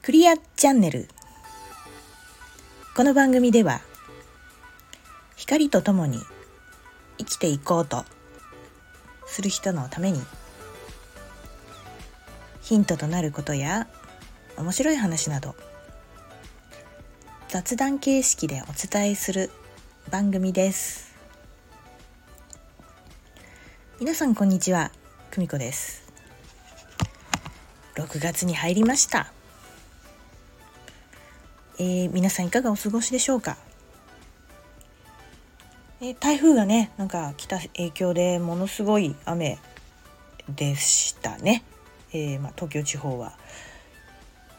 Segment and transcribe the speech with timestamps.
[0.00, 1.06] クリアチャンネル。
[2.96, 3.82] この番組では
[5.36, 6.18] 光とともに
[7.18, 8.06] 生きていこうと
[9.26, 10.22] する人のために
[12.62, 13.86] ヒントとなることや
[14.56, 15.54] 面白い話など
[17.48, 19.50] 雑談形式でお伝えする
[20.10, 21.11] 番組です。
[24.02, 24.90] 皆さんこんにちは
[25.30, 26.02] 久美子です。
[27.94, 29.32] 6月に入りました。
[31.78, 33.56] えー、皆さんいかがお過ごしでしょうか、
[36.00, 39.60] えー、台風がねなんか来た影響でものすごい雨
[40.48, 41.62] でしたね、
[42.12, 43.34] えー、まあ、東京地方は、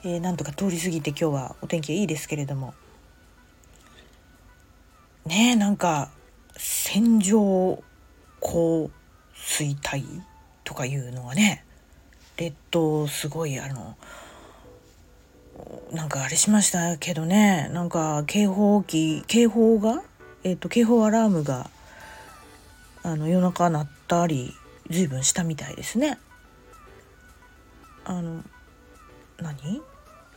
[0.06, 2.74] えなんとか通り過ぎて今日はお天気いいですけれども。
[5.26, 6.12] ねえなんか
[6.56, 7.84] 線状
[8.40, 8.90] 降
[9.46, 10.04] 水帯
[10.64, 11.66] とかいうのがね
[12.38, 13.96] 列島すごいあの
[15.92, 20.02] なんかあれしましたけどねなんか警報機警報が
[20.44, 21.70] えっ、ー、と警報アラームが
[23.04, 24.54] あの夜中鳴ったり
[24.90, 26.18] 随分したみたいですね。
[28.06, 28.44] あの
[29.38, 29.82] 何？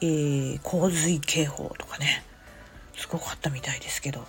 [0.02, 2.23] えー、洪水警報とかね
[2.97, 4.27] すごかったみたいですけど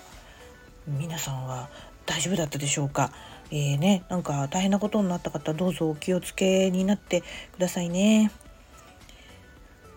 [0.88, 1.70] 皆さんは
[2.06, 3.12] 大丈夫だったでしょうか？
[3.52, 7.22] えーね、なんか大変なことになった方どうぞお気をつけになって
[7.54, 8.32] くださいね。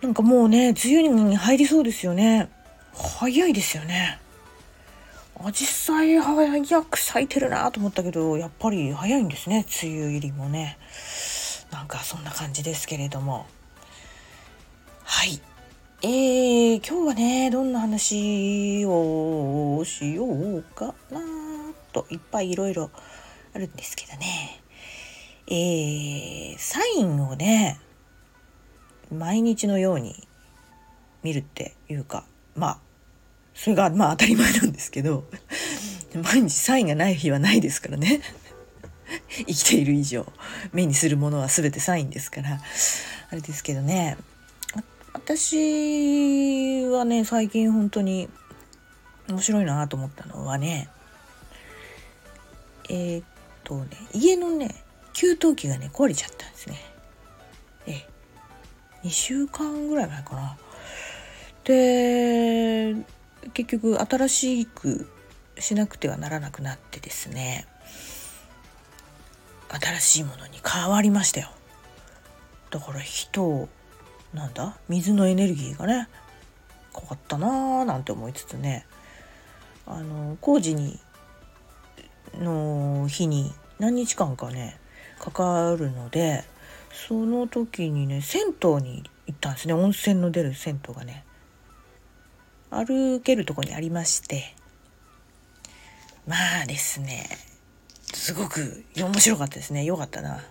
[0.02, 2.48] なんかもうね梅雨に入りそうですよね。
[2.94, 4.18] 早いですよね。
[5.42, 10.78] アジサイ早く咲いてるなと思ったけどやっぱり早いんですね梅雨入りもね。
[11.70, 13.46] なんかそんな感じですけれども。
[15.02, 15.40] はい。
[16.02, 21.20] えー、今日はねどんな話をしようかな
[21.92, 22.90] といっぱいいろいろ
[23.54, 24.60] あるんですけどね。
[25.46, 27.80] えー、サインをね
[29.12, 30.28] 毎日のように
[31.25, 32.78] 見るっていうかまあ
[33.54, 35.25] それがまあ当たり前なんですけど
[36.22, 38.20] 毎日サインがない日はないですからね。
[39.28, 40.32] 生きている以上
[40.72, 42.60] 目にするものは全てサインですから
[43.30, 44.16] あれですけどね。
[45.12, 48.28] 私はね最近本当に
[49.28, 50.88] 面白いなと思ったのはね
[52.88, 53.22] えー、
[53.70, 54.75] とね家のね
[55.12, 56.76] 給湯器がね壊れちゃったんですね。
[57.86, 58.06] え
[59.04, 60.56] 2週間ぐらい前かな。
[61.62, 62.97] で
[63.54, 65.08] 結局新しく
[65.58, 67.66] しなくてはならなくなってですね
[69.69, 71.50] 新しいものに変わりましたよ。
[72.70, 73.69] だから人
[74.34, 74.76] なんだ？
[74.88, 76.08] 水のエネルギーがね
[76.92, 78.84] 変わったなーなんて思いつつね
[79.87, 80.98] あの工事に
[82.34, 84.78] の日に何日間かね
[85.18, 86.44] かかるので
[86.92, 89.74] その時にね銭湯に行ったんですね。
[89.74, 91.24] 温泉の出る銭湯がね。
[92.70, 94.54] 歩けるとこにありまして。
[96.26, 97.26] まあですね
[98.12, 99.84] すごく面白かったですね。
[99.84, 100.44] よかったな。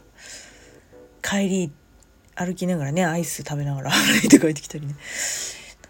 [1.22, 1.72] 帰り
[2.36, 4.96] 歩きながらねアイス食べながら 歩いて帰ってきたりね。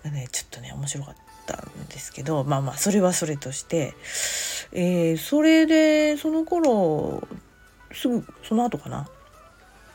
[0.03, 1.28] なんかねちょっとね面白かった。
[1.49, 3.95] たんですけどまあまあそれはそれとして、
[4.71, 7.27] えー、それでその頃
[7.91, 9.09] すぐその後かな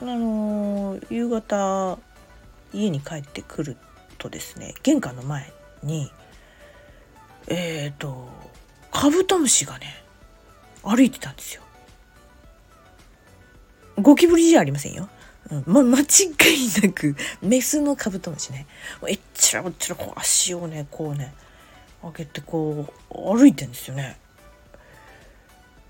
[0.00, 1.98] あの夕方
[2.72, 3.76] 家に帰ってくる
[4.18, 5.52] とですね玄関の前
[5.84, 6.10] に
[7.46, 8.28] えっ、ー、と
[8.90, 10.02] カブトムシがね
[10.82, 11.62] 歩いてたんですよ。
[13.96, 15.08] ゴキブリじゃありませんよ。
[15.50, 16.06] うん、ま、間違い
[16.82, 18.66] なくメスのカブトムシね
[19.06, 21.34] えっちらおっちらこう足をねこうね
[22.02, 24.18] 上げてこう歩いてんですよね。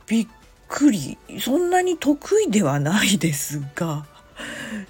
[0.07, 0.27] びっ
[0.69, 4.07] くりそんなに得意ではないですが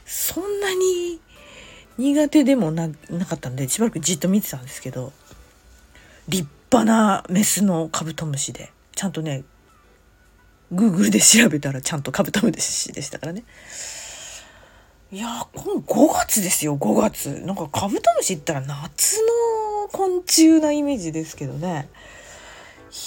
[0.04, 1.20] そんなに
[1.98, 2.88] 苦手でもな
[3.26, 5.12] かったんでしばらくじっと見てたんですけど
[6.28, 9.44] 立派なメスのカブトムシでちゃんとね
[10.72, 13.44] グーグルで調べたらちゃんとカブトムシでしたからね。
[15.14, 17.28] いやこの5月ですよ5月。
[17.46, 19.20] なんかカブトムシったら夏
[19.82, 21.88] の昆虫なイメージですけどね。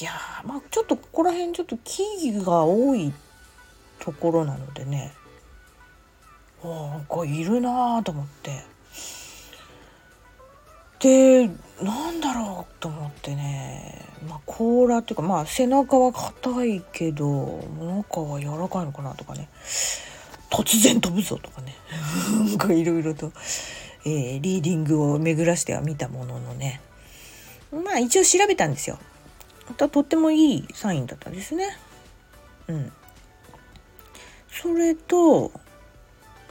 [0.02, 0.12] いや
[0.46, 3.12] まあちょっとここら辺ちょっと木々が多い
[4.00, 5.12] ところなのでね。
[6.64, 8.64] なんかいるなと思って。
[11.00, 11.50] で
[11.82, 14.02] なんだろうと思ってね。
[14.30, 19.50] まあ甲羅っていうかまあ背中は硬いけど中は柔らかいのかなとかね。
[20.50, 21.76] 突然飛ぶぞとかね
[22.48, 23.32] なんかいろいろと、
[24.06, 26.82] えー、リーディングを巡らしては見たもののね
[27.72, 28.98] まあ一応調べたんですよ。
[29.76, 31.78] とってもいいサインだったんですね。
[32.68, 32.92] うん。
[34.50, 35.52] それと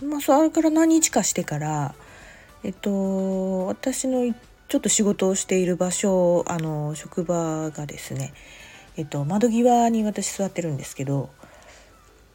[0.03, 1.95] まあそれから何日かしてから
[2.63, 4.35] えっと私の
[4.69, 8.35] ちょっと仕事をしている場所あの職場がですね
[8.97, 11.31] えっと窓際に私座ってるんですけど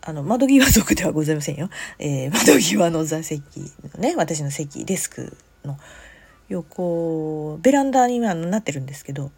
[0.04, 1.70] あの窓際族ではございませんよ、
[2.00, 3.60] えー、窓際の座席
[3.94, 5.78] のね私の席デスクの
[6.50, 9.32] 横ベランダに今なってるんですけど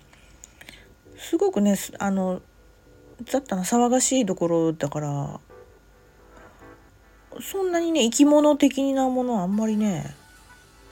[1.17, 2.41] すごくねあの
[3.31, 5.39] だったな騒がしいところだから
[7.41, 10.15] そんなにね生き物的なものはあんまりね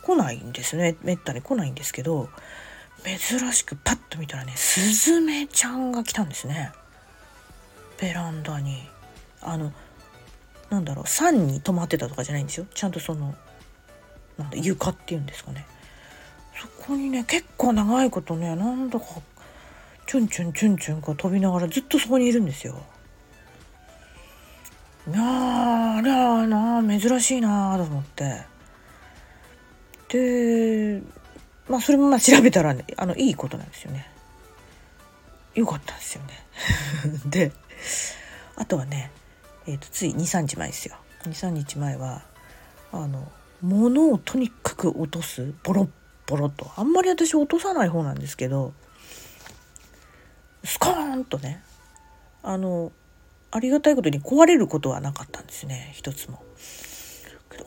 [0.01, 0.95] 来ないんですね。
[1.03, 2.29] めったに来ないんですけど
[3.03, 6.71] 珍しくパッと見たらねスズメちゃんが来たんですね。
[7.99, 8.90] ベランダに。
[9.41, 9.71] あの
[10.69, 13.35] なんだろう山に止まってたとかじゃないんですよちゃんとその
[14.37, 15.65] なんだ床っていうんですかね
[16.59, 19.05] そこにね結構長いことねなんだか
[20.05, 22.81] チュンチュンチュンチュンか飛びながらずっとそこにいるんですよ。
[25.07, 28.43] いやあれはな珍しいなと思って
[30.09, 31.01] で
[31.67, 34.07] まあそれもまあ調べたらねあのいいことなんですよね。
[35.55, 36.45] よかったですよね。
[37.25, 37.51] で
[38.55, 39.11] あとはね
[39.67, 40.95] えーと、つい23日前ですよ。
[41.23, 42.23] 23日前は
[42.91, 43.31] あの
[43.61, 45.89] 物をとにかく落とすボロッ
[46.25, 46.71] ボロッと。
[46.75, 48.73] あんまり私落とさない方なんですけど
[50.63, 51.63] スコーンとね
[52.43, 52.91] あの
[53.51, 55.91] ありがたいことに壊れることはなかったんですね。
[55.93, 56.41] 一つも。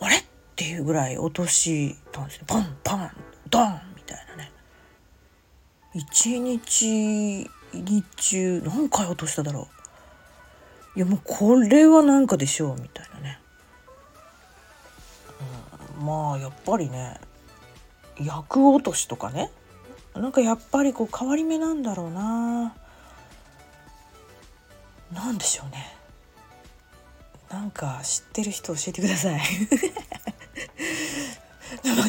[0.01, 0.17] あれ？
[0.17, 0.25] っ
[0.57, 2.45] ていうぐらい落としたんですね。
[2.47, 3.11] パンパン
[3.51, 3.81] ドン！
[3.97, 4.53] みたいなね。
[5.93, 9.74] 一日日中何回落としただろう。
[10.97, 13.39] いやもうこれはなんかでしょうみたいなね、
[15.99, 17.21] うん、まあやっぱりね
[18.21, 19.51] 役落としとかね。
[20.15, 22.75] なんかやっぱりこう変わり目なんだろうな。
[25.13, 25.97] なんでしょうね。
[27.51, 29.41] なんか知ってる人教えてください。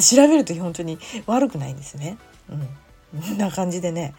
[0.01, 2.17] 調べると本当に悪くないんですね。
[2.49, 2.77] うん。
[3.21, 4.13] こんな感じでね。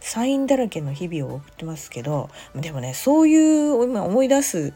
[0.00, 4.72] サインだらけの日々を送ってますけどでもねそういう今思い出す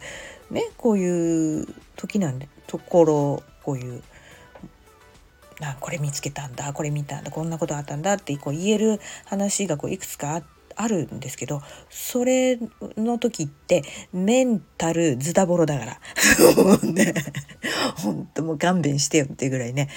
[0.51, 1.67] ねこういう
[1.97, 4.03] 時なんでところこういう
[5.63, 10.43] あこれ見つけたんだこれ見たんだこんなことあったんだってこう言える話がこういくつか
[10.77, 12.59] あるんですけどそれ
[12.97, 13.83] の時って
[14.13, 16.01] メンタルズタボロだから
[16.83, 17.15] ね
[17.97, 19.89] 本当もう勘弁してよっていうぐらいね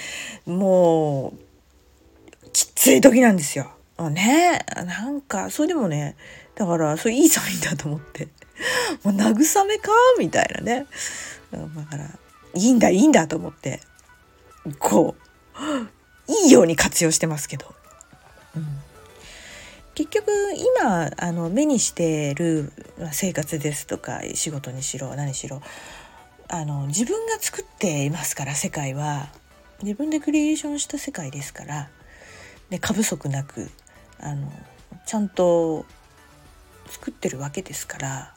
[0.46, 3.70] もうきつい時なんですよ。
[3.98, 4.64] あね。
[4.86, 6.16] なんかそれでもね
[6.54, 8.28] だからそれいいサインだと思って。
[9.04, 9.90] もう慰めか？
[10.18, 10.86] みたいなね。
[11.50, 12.04] だから
[12.54, 13.80] いいんだいいんだと思って。
[14.78, 15.14] こ
[16.28, 17.74] ういいように活用してますけど、
[18.54, 18.66] うん、
[19.94, 20.30] 結局
[20.76, 22.72] 今あの目にしてる
[23.12, 25.62] 生活ですとか仕事にしろ何しろ
[26.48, 29.28] あの自分が作っていますから世界は。
[29.80, 31.88] 自分でクリエーションした世界ですから。
[32.68, 33.70] で過不足なく
[34.20, 34.50] あの
[35.06, 35.84] ちゃんと
[36.86, 38.34] 作ってるわけですから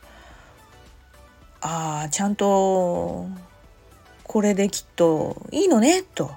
[1.62, 3.28] ああちゃんと
[4.24, 6.31] これできっといいのねと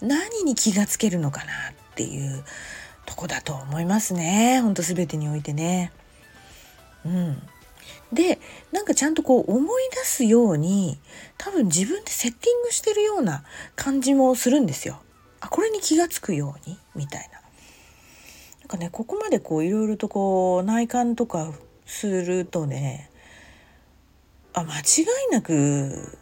[0.00, 2.44] 何に気がつけるのかなっていう
[3.06, 5.92] とこだと思いますねほんと全てにおいてね。
[7.04, 7.42] うん、
[8.12, 8.38] で
[8.70, 10.98] なんかちゃんとこう思い出すように
[11.36, 13.42] 多分自分でセッティングしてるような
[13.74, 15.02] 感じもするんですよ。
[15.40, 17.41] あこれに気が付くようにみたいな。
[18.72, 21.52] かねここまでこういろいろとこう内観とか
[21.84, 23.10] するとね
[24.54, 24.82] あ間違
[25.28, 26.18] いなく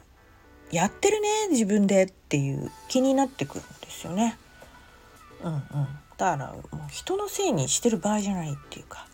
[0.72, 4.36] やってるね自分でっていう気になってくるんですよね。
[5.42, 5.60] うんうん、
[6.16, 9.06] だからもう人のせいにしてる場合じゃないっていうか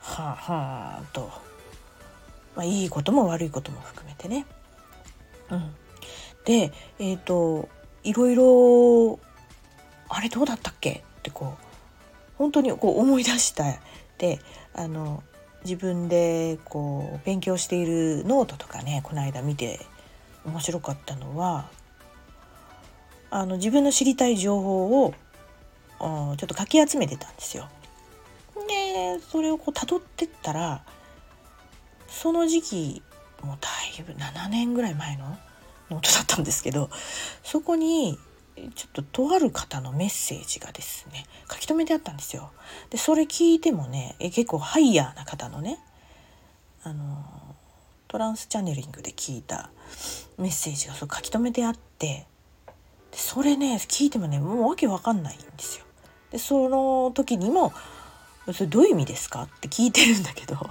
[0.00, 1.30] はあはあと、
[2.54, 4.46] まあ、いいことも悪いことも含めてね。
[5.50, 5.74] うん、
[6.44, 7.68] でえっ、ー、と
[8.04, 9.18] いろいろ
[10.08, 11.04] あれどうだったっけ？
[11.18, 11.71] ってこう
[12.42, 13.64] 本当にこう思い出した
[14.18, 14.40] で
[14.74, 15.22] あの
[15.62, 19.78] 自分でこう勉強しているノートとかねこの間見て
[20.44, 21.68] 面白かったのは
[23.30, 25.14] あの自分の知りたい情報を
[26.00, 27.68] ちょっとかき集めてたんですよ。
[28.66, 30.82] でそれをこう辿ってったら
[32.08, 33.02] その時期
[33.40, 35.38] もうだいぶ7年ぐらい前の
[35.90, 36.90] ノートだったんですけど
[37.44, 38.18] そこに
[38.74, 42.50] ちょっととある方のメッセージがですね書き留めてあったんですよ。
[42.90, 45.78] でそれ聞いてもねえ結構ハイヤーな方のね
[46.82, 47.24] あの
[48.08, 49.70] トランスチャネリングで聞いた
[50.36, 52.26] メッセージがそう書き留めてあって
[53.10, 55.84] でそれね聞いてもねもうわけわかんないんですよ。
[56.30, 57.72] でその時にも
[58.52, 60.56] 「それどういう意味ですか?」って聞いてるんだけど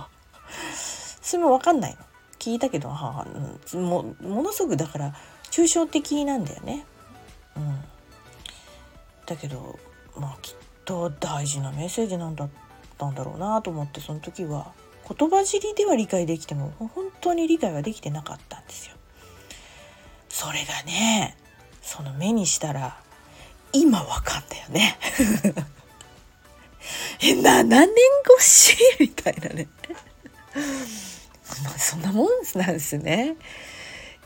[1.21, 1.97] それもわかんないの
[2.37, 3.25] 聞いたけどは
[3.73, 5.15] もものすごくだから
[5.51, 6.85] 抽象的なんだよね。
[7.55, 7.81] うん、
[9.25, 9.79] だけど
[10.15, 10.55] まあきっ
[10.85, 12.49] と大事なメッセージなんだっ
[12.97, 14.71] たんだろうなと思ってその時は
[15.17, 16.89] 言葉尻では理解できても本
[17.19, 18.95] 当に理解はできてなかったんですよ。
[20.29, 21.37] それがね
[21.81, 22.97] その目にしたら
[23.73, 24.97] 今わかんだよね。
[27.21, 27.95] えな何年
[28.37, 29.67] 越しみたいなね。
[31.63, 33.35] ま あそんなもんなんですね。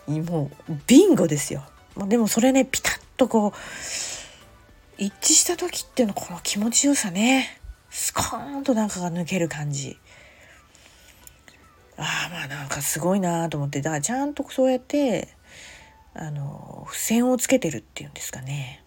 [0.07, 1.65] もうビンゴですよ。
[1.95, 3.51] まあ、でもそれねピタッとこう
[4.97, 9.97] 一致した時っていうのこの気持ちよさねスコーンとなんかが抜ける感じ。
[11.97, 15.29] ああまあなんかすごいなと思ってだからちゃんとそうやって
[16.13, 18.83] あの付箋をつけてるっていうんですかね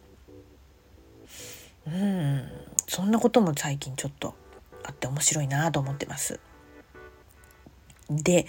[1.87, 2.43] うん
[2.87, 4.35] そんなことも最近ちょっと
[4.85, 6.41] あって面白いなと思ってます。
[8.11, 8.47] で、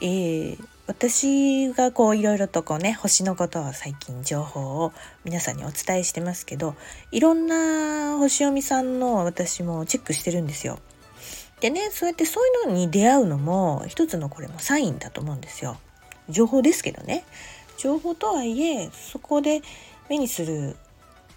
[0.00, 4.92] えー、私がこういろいろとこうね星のことを最近情報を
[5.24, 6.76] 皆さんにお伝えしてますけど
[7.10, 10.78] いろんな星読みさんの私もチェックしてるんですよ。
[11.60, 15.76] でねそうやってそういうのに出会うのも一つのこれもサインだと思うんですよ。
[16.28, 17.24] 情報ですけどね
[17.78, 19.62] 情報とはいえそこで
[20.08, 20.76] 目にする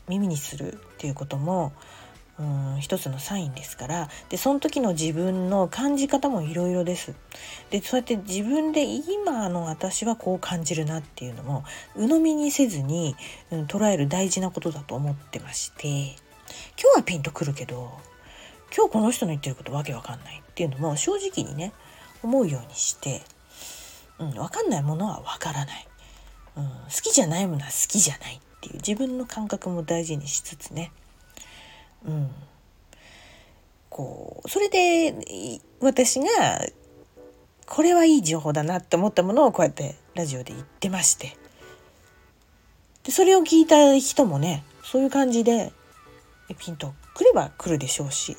[0.08, 1.72] 耳にするっていうことも
[2.40, 7.14] うん一つのサインですからでその時の自分の感じ方もいろいろです。
[7.70, 11.66] でそうやって自分で今の私はこう感じるなっていうのも
[11.96, 13.16] 鵜呑みにせずに、
[13.52, 17.92] うん、捉える大事なことだと思ってまして今日はピンとくるけど
[18.76, 21.74] 今日この人の言ってることわけわかんないっていうのも正直にね
[22.24, 23.22] 思うようにして、
[24.18, 25.88] うん、分かんないものはわからない、
[26.56, 30.92] うん、好きじゃないものは好きじゃないっていう自分の感覚も大事にしつつね、
[32.06, 32.32] うん、
[33.90, 36.26] こうそれで私が
[37.66, 41.38] これはいい情報だなって思ったものをこうやってラジオで言ってまして。
[43.04, 45.72] でそれを聞いた人もねそういう感じで
[46.58, 48.36] ピンとくれば来るでしょうし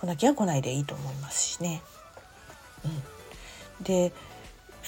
[0.00, 1.82] 来なきゃ来ないでいいと思いますしね。
[2.84, 4.12] うん、で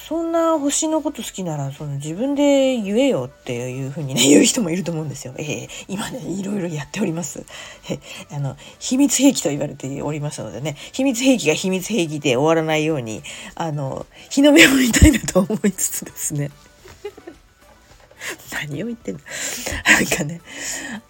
[0.08, 5.34] そんな星のこと好きならその自分で言えよっていうふうにね言う人もいると思うんですよ。
[5.36, 7.44] えー、今ねいろいろやっております。
[7.90, 7.98] え
[8.34, 13.22] あの秘密兵器と言われておりますのでね秘密兵器が秘密兵器で終わらないように
[13.54, 16.50] あの日の目を見たいなと思いつつですね。
[18.50, 19.20] 何を言ってんの
[19.84, 20.40] なんかね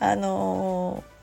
[0.01, 1.19] あのー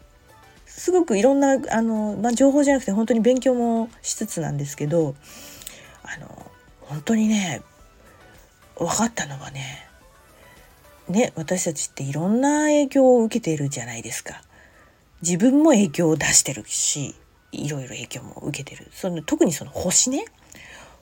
[0.65, 5.15] すごくいろんなあの、まあ、情報じゃなくて本当に勉強もしつつなんですけど
[6.03, 6.51] あの
[6.87, 7.61] 本当にね
[8.77, 9.87] 分かったのはね
[11.09, 14.41] ね私たちっていろんな影響を受けているじゃないですか。
[15.21, 17.15] 自分も影響を出してるし
[17.51, 18.89] いろいろ影響も受けてる。
[18.91, 20.25] その特にその星ね。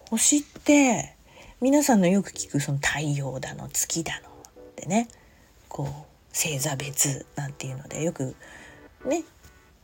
[0.09, 1.15] 星って
[1.61, 4.31] 皆さんのよく聞くその太陽だの月だのっ
[4.75, 5.07] てね。
[5.69, 5.87] こう
[6.33, 8.35] 星座別なんていうのでよく
[9.05, 9.23] ね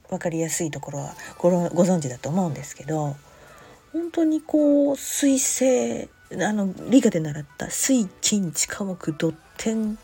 [0.10, 3.16] 分かりやすいところはごご存知だと思うんですけど。
[3.94, 9.98] 本当にこう水星あの理科で習った水金地科目土天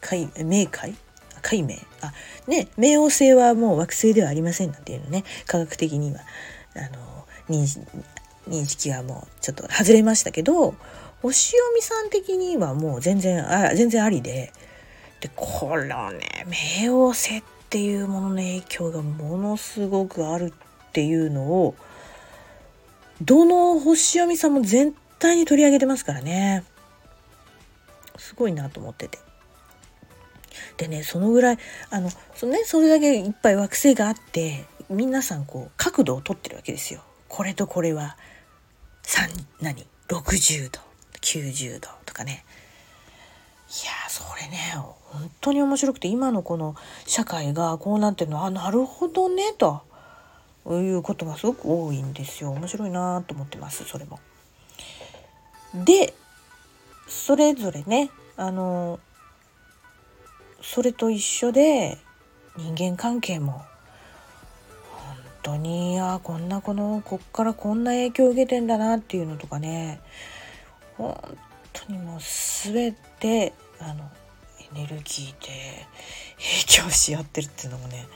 [0.00, 0.94] 海冥海
[1.42, 1.78] 海冥？
[2.02, 2.12] あ
[2.46, 5.24] ね冥王星はもう惑星ではありませんなんていうのね。
[5.46, 6.20] 科学的には。
[6.74, 10.74] あの認識はもうちょっと外れましたけど
[11.20, 14.52] 星読みさん的にはもう全然あ全然ありで。
[15.20, 21.74] でこのね冥王星っていうものの影響がものすごくあるっていうのを
[23.22, 26.64] どの星読みさんも全体に取り上げてますからね
[28.16, 29.18] すごいなと思ってて。
[30.76, 31.58] でねそのぐらい
[31.90, 37.02] あのそ,、ね、それだけいっぱい惑星があって皆さんこう角度を取ってるわけですよ。
[37.28, 38.16] これとこれは
[39.04, 40.80] 3何？60度
[41.20, 42.44] 90度とかね
[43.68, 46.74] いやそれね本当に面白くて今のこの
[47.06, 49.82] 社会がこうなってるのあなるほどねと
[50.66, 54.20] いうことがすごく多いんですよ面白いなと思ってますそれも。
[55.74, 56.14] で
[57.06, 59.00] それぞれねあの
[60.62, 61.98] それと一緒で
[62.56, 70.00] 人間関係も本当にあこんなこのこっからこんな影響を受けてんだなっていうのとかね
[70.96, 71.16] 本
[71.72, 74.10] 当にもう全てあの
[74.60, 75.86] エネルギーで
[76.66, 78.06] 影響し合ってるっていうのもね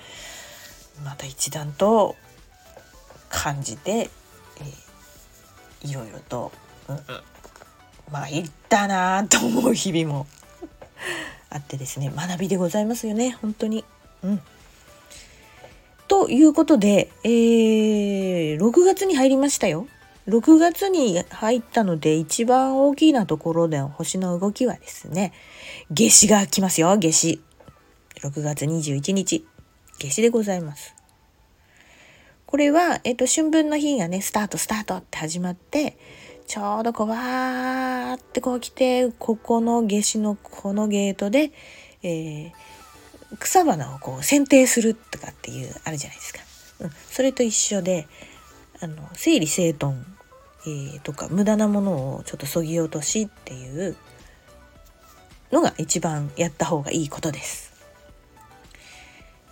[1.04, 2.14] また一段と
[3.34, 6.52] 感じて、えー、いろいろと、
[6.88, 7.00] うん、
[8.12, 10.26] まあいったなと思う日々も
[11.50, 13.84] あってですね学びでございますよね本当に。
[14.22, 14.40] うん
[16.06, 19.86] ということで、えー、6月に入りましたよ。
[20.28, 25.32] 6月に入ったので一番大きなところでの星の動きはですね、
[25.90, 27.42] 夏至が来ますよ、夏至。
[28.20, 29.44] 6月21日、
[29.98, 30.93] 夏至でございます。
[32.54, 35.98] これは、えっと、春分の日がね、スタート、スタートって始まって、
[36.46, 41.50] ちょうどこう、わーってこう来て、ここの夏至のこのゲートで、
[42.04, 42.52] えー、
[43.40, 46.40] 草花をこう剪定するとかっていう、あるじゃないですか。
[46.78, 48.06] うん、それと一緒で、
[48.78, 49.96] あの、整理整頓、
[50.64, 53.96] えー、とか、無駄なものをちょっとそぎ落としっていう
[55.50, 57.73] のが一番やった方がいいことです。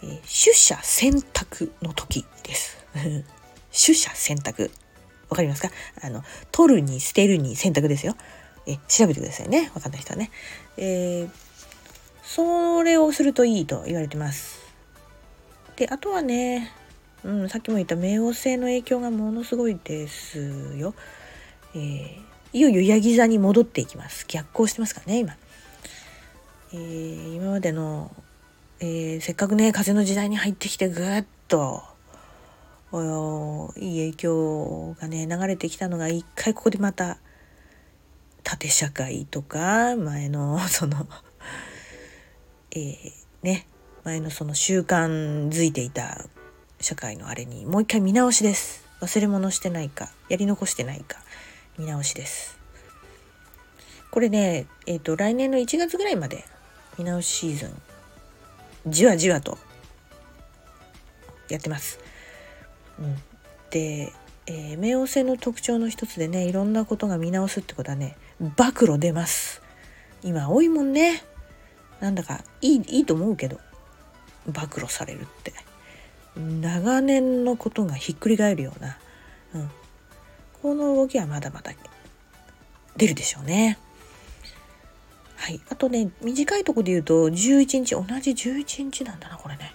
[0.03, 2.79] えー、取捨選択の時です。
[2.95, 4.71] 取捨選択。
[5.29, 5.71] わかりますか？
[6.03, 8.17] あの、取るに捨てるに選択ですよ。
[8.67, 9.71] え、調べてくださいね。
[9.75, 10.31] わかんない人はね。
[10.77, 11.31] えー、
[12.23, 14.61] それをするといいと言われてます。
[15.77, 16.71] で、あとはね、
[17.25, 20.39] うん、さっきも言った冥王星の影響がものすごいです
[20.77, 20.95] よ。
[21.75, 22.17] えー、
[22.53, 24.27] いよいよヤギ座に戻っていきます。
[24.29, 25.37] 逆行してますからね、今。
[26.73, 28.15] えー、今までの、
[28.85, 31.85] えー、せっかくね、風の時代に入ってきてぐっと、
[33.77, 37.19] いい影響がね、流れてきたのが一回ここでまた、
[38.43, 41.07] 縦社会とか、前の その
[42.73, 43.13] えー、
[43.43, 43.69] ね、
[44.03, 46.25] 前のその習慣づいていた
[46.81, 48.85] 社会のあれにもう一回見直しです。
[49.01, 51.19] 忘れ物してないかやり残してないか
[51.79, 52.59] 見直しです。
[54.11, 56.45] これねえっ、ー、と来年の1月ぐらいまで
[56.99, 57.83] 見直しシーズン
[58.87, 59.59] じわじわと。
[61.49, 61.99] やってます、
[62.99, 63.17] うん、
[63.71, 64.11] で、
[64.47, 69.61] えー、冥王星の特徴の一つでねいろんなことが見直すってことはね暴露出ます。
[70.23, 71.23] 今多いもんね。
[72.01, 73.61] なんだかいいいいと思うけど
[74.47, 75.53] 暴露されるって。
[76.35, 78.99] 長年のことがひっくり返るような、
[79.55, 79.71] うん、
[80.63, 81.73] この動きはまだまだ
[82.97, 83.79] 出るでしょうね。
[85.43, 85.61] はい。
[85.71, 89.75] あとね、短いとこで言うと、11日、同じ11日なんだな、これね。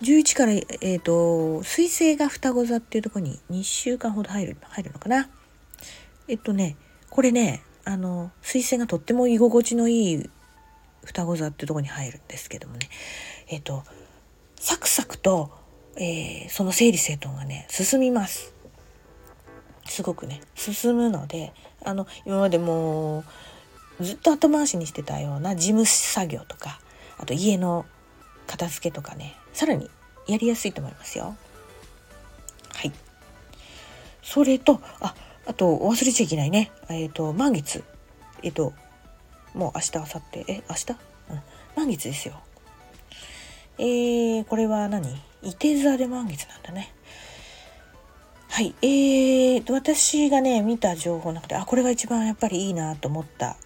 [0.00, 5.28] 11から、えっ、ー、と、水星が双子座っていうとこに2週間ほど入る、入るのかな。
[6.28, 6.78] えっとね、
[7.10, 10.30] これね、あの、水星がとっても居心地のいい
[11.04, 12.88] 双子座っていうとこに入るんですけどもね、
[13.48, 13.84] えっと、
[14.56, 15.50] サクサクと、
[15.96, 18.54] えー、その整理整頓がね進みます
[19.86, 21.52] すごくね進むので
[21.84, 23.24] あの今までもう
[24.00, 26.80] ずっと後回しにしてたような事務作業とか
[27.18, 27.86] あと家の
[28.46, 29.90] 片付けとかねさらに
[30.26, 31.36] やりやすいと思いますよ。
[32.74, 32.92] はい。
[34.22, 35.14] それとあ
[35.46, 36.70] あと忘れちゃいけないね。
[36.88, 37.82] えっ、ー、と満月。
[38.42, 38.74] えっ、ー、と
[39.54, 40.52] もう明日明後日。
[40.52, 40.94] え明日、う
[41.34, 41.40] ん、
[41.76, 42.34] 満月ですよ。
[43.78, 45.08] えー、これは何？
[45.42, 46.92] いて座で満月なんだね。
[48.48, 48.74] はい。
[48.82, 53.56] えー、私がね、見た情報の中で、あ、これが一番やっぱりいいなと思った、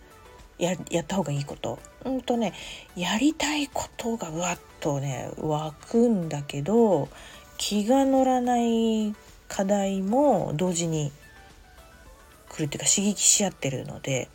[0.64, 1.78] や、った方がいいこと。
[2.04, 2.52] うんとね、
[2.96, 7.08] やりたいことがうわっとね、湧くんだけど、
[7.58, 9.14] 気が乗らない
[9.48, 11.12] 課題も同時に
[12.48, 14.28] 来るっていうか刺激し合ってるので、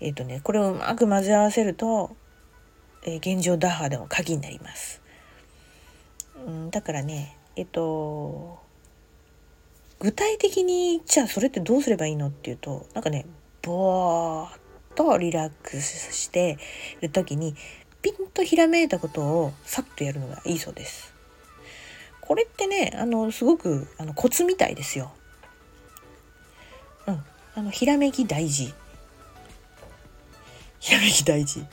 [0.00, 2.16] えっ、ー、とね、これをうまく混ぜ合わせると、
[3.04, 5.00] えー、現状打破でも鍵になります。
[6.46, 8.58] うん、だからねえっと
[10.00, 13.26] 具体的にじゃあそれってどうすればいいのっていうとなんかね
[13.62, 14.57] ぼーっ
[14.98, 16.58] とリラックスして
[17.00, 17.54] る時に
[18.02, 21.14] ピンとひらめいたことをさっとやるのがいいそうです。
[22.20, 25.12] これってねあのすごくあのコツみたいですよ。
[27.06, 28.74] うん、あのひらめき大事。
[30.80, 31.64] ひらめき大事。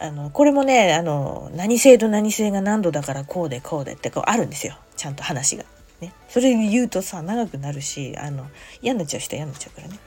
[0.00, 4.76] あの、これもね、あの、何性と何性が何度だからこうでこうでってこうあるんですよ。
[4.96, 5.64] ちゃんと話が。
[6.00, 6.12] ね。
[6.28, 8.46] それ言うとさ、長くなるし、あの、
[8.82, 9.98] 嫌になっちゃう人は嫌になっちゃうからね。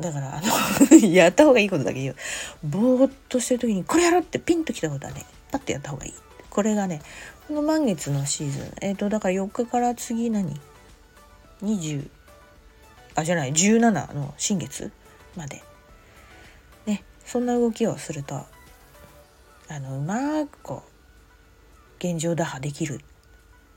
[0.00, 2.16] だから、あの やった方がいいことだけ言う。
[2.62, 6.14] ぼーっとしてる時に、これやろってピンときたことはね、パッてやった方がいい。
[6.50, 7.02] これがね、
[7.48, 10.60] この満月のシーズン、えっ、ー、と、だから4日から次何
[11.62, 12.08] ?20、
[13.14, 14.90] あ、じゃない、17の新月
[15.36, 15.62] まで。
[16.86, 18.46] ね、そんな動きをすると
[19.74, 23.00] あのうまくこう現状打破できる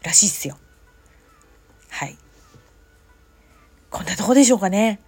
[0.04, 0.58] らしいっすよ。
[1.90, 2.18] はい。
[3.90, 5.00] こんなとこでしょうかね。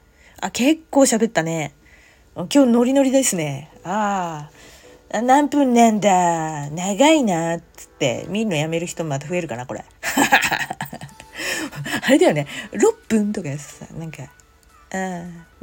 [0.41, 1.73] あ、結構喋ったね。
[2.35, 3.71] 今日ノリノリですね。
[3.83, 4.49] あ
[5.11, 5.21] あ。
[5.21, 6.69] 何分なんだ。
[6.69, 7.55] 長いな。
[7.55, 9.83] っつって見るのやめる人また増えるかな、これ。
[12.03, 12.47] あれだよね。
[12.71, 14.23] 6分とかやさ、なんか、
[14.91, 14.95] あ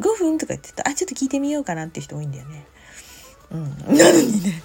[0.00, 0.88] 5分とか言ってた。
[0.88, 2.64] あ、ちょっと聞いてみようかなって人多いんだよね。
[3.52, 3.96] うん。
[3.96, 4.62] なのにね。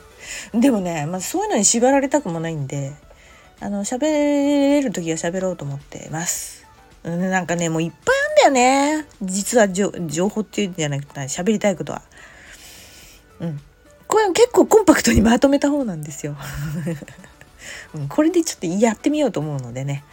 [0.53, 2.93] でもね、まあ、そういうのに縛られたくもないんで
[3.59, 6.58] あの喋れる時は喋ろうと思ってます。
[7.03, 9.91] なんかねもういっぱいあるんだよね実は情
[10.29, 12.01] 報っていうんじゃなくて喋りたいことは。
[13.39, 13.59] うん
[14.07, 16.35] これ結構コンパクトにまとめた方なんですよ。
[17.93, 20.03] うん、これでちょっとやってみようと思うのでね。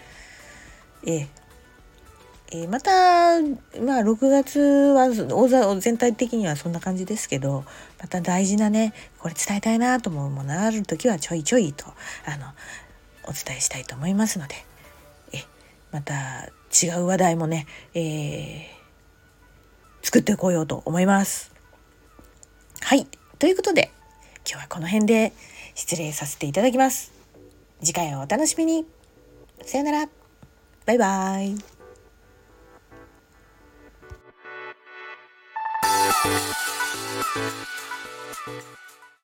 [1.06, 1.28] え
[2.52, 3.40] ええ、また
[3.80, 7.64] まあ6月は大座全体的にはそんな感じですけど
[7.98, 11.86] また大事なねこれ伝えたいなと思うものがある時はちょいちょいと
[12.24, 12.46] あの
[13.24, 14.54] お伝えしたいと思いますので
[15.92, 21.52] また違う話題もね、えー、作ってこようと思います。
[22.80, 23.06] はい
[23.38, 23.90] ということで
[24.48, 25.32] 今日はこの辺で
[25.74, 27.12] 失礼させていただきます。
[27.80, 28.86] 次回をお楽しみに。
[29.64, 30.08] さよなら。
[30.86, 31.76] バイバイ。